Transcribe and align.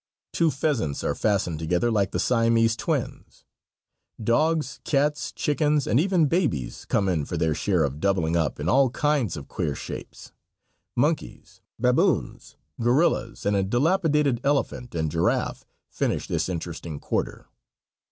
Two 0.33 0.49
pheasants 0.49 1.03
are 1.03 1.13
fastened 1.13 1.59
together 1.59 1.91
like 1.91 2.09
the 2.09 2.17
Siamese 2.17 2.75
twins. 2.75 3.45
Dogs, 4.19 4.79
cats, 4.83 5.31
chickens, 5.31 5.85
and 5.85 5.99
even 5.99 6.25
babies 6.25 6.85
come 6.85 7.07
in 7.07 7.23
for 7.23 7.37
their 7.37 7.53
share 7.53 7.83
of 7.83 7.99
doubling 7.99 8.35
up 8.35 8.59
into 8.59 8.71
all 8.71 8.89
kinds 8.89 9.37
of 9.37 9.47
queer 9.47 9.75
shapes. 9.75 10.31
Monkeys, 10.95 11.61
baboons, 11.77 12.55
gorillas 12.79 13.45
and 13.45 13.55
a 13.55 13.61
dilapidated 13.61 14.41
elephant 14.43 14.95
and 14.95 15.11
giraffe 15.11 15.67
finish 15.87 16.27
this 16.27 16.49
interesting 16.49 16.99
quarter. 16.99 17.45